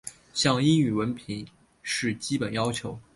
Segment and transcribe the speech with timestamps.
[0.33, 1.47] 像英语文凭
[1.83, 2.99] 是基本要求。